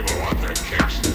people 0.00 0.18
want 0.20 0.40
their 0.40 0.54
kicks. 0.54 1.09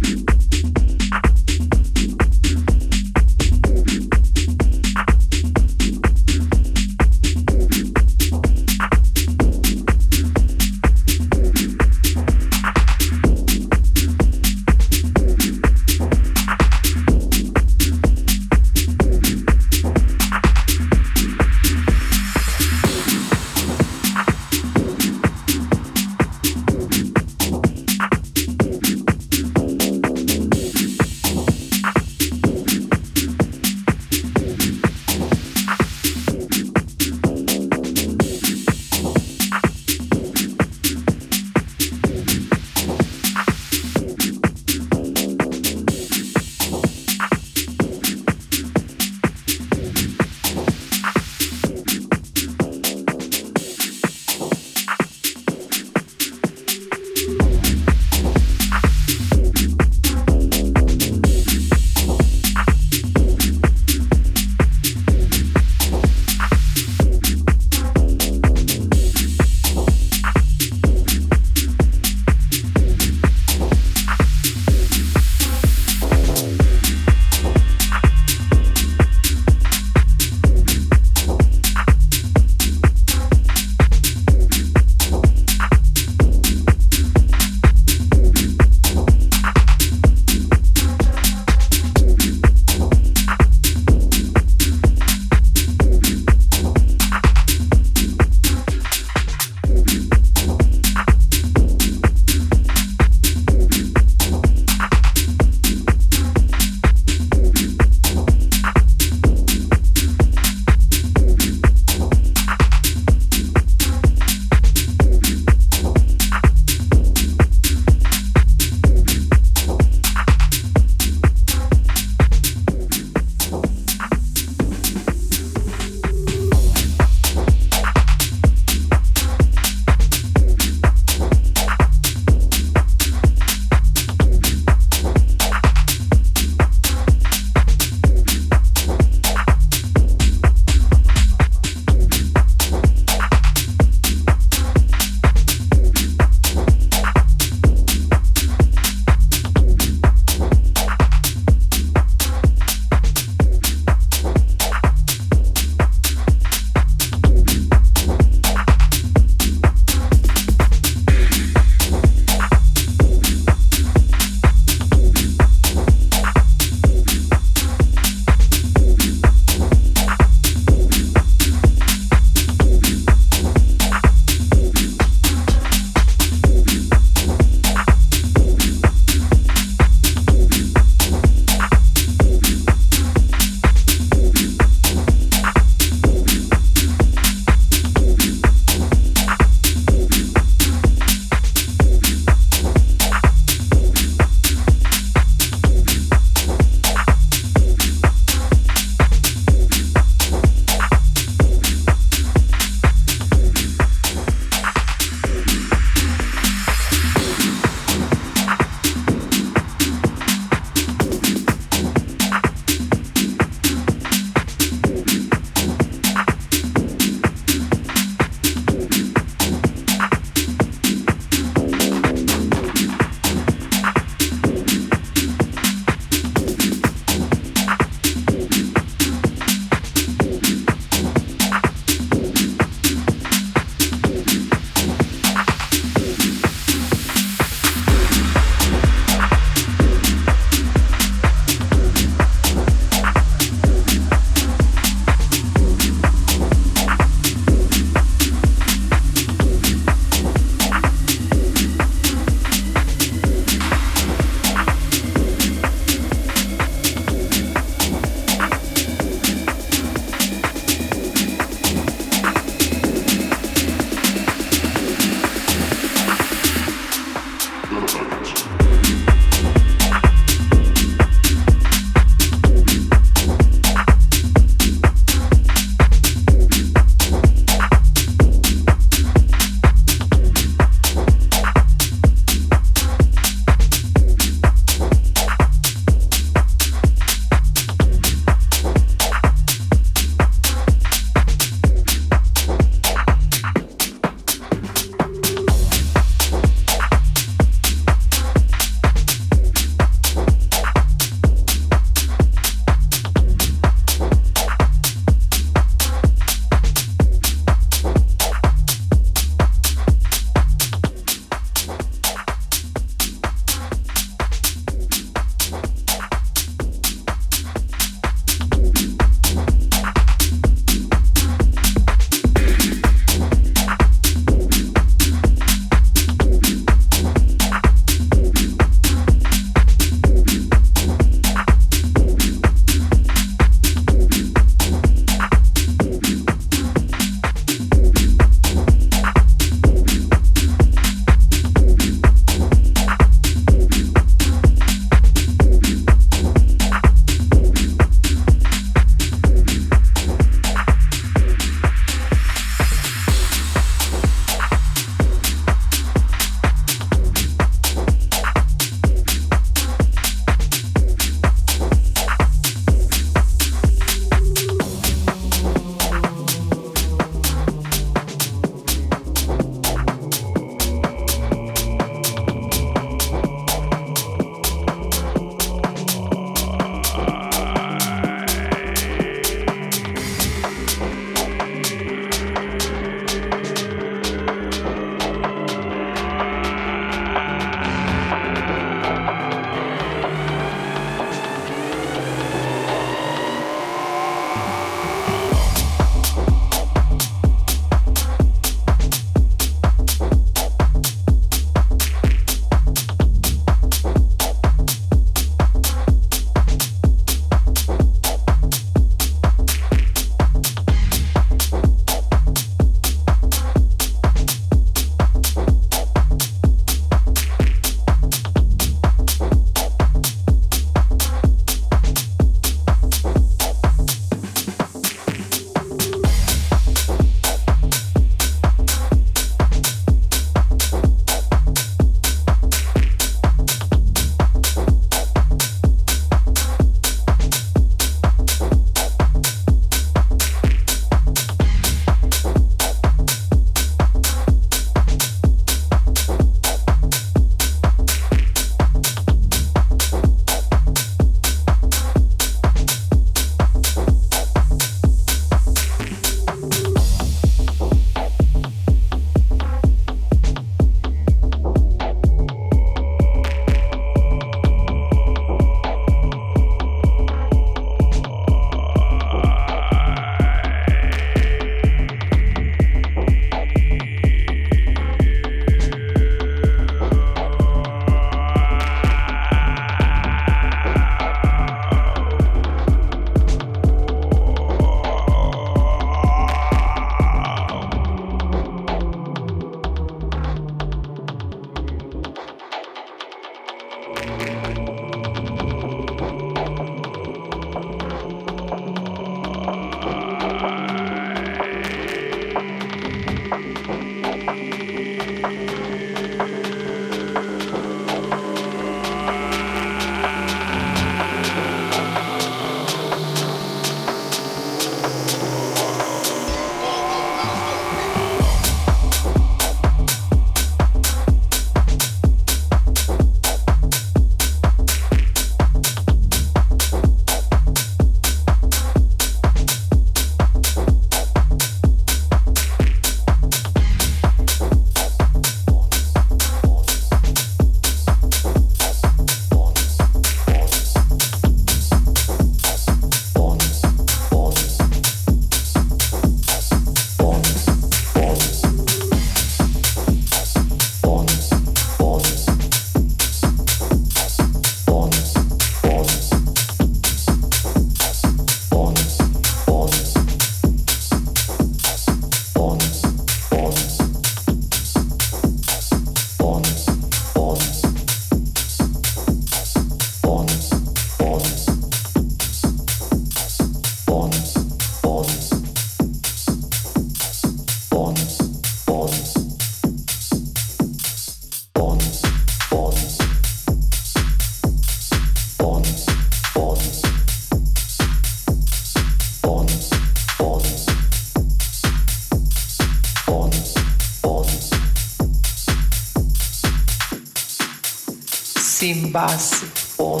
Simbasse, 598.86 599.44
on, 599.80 600.00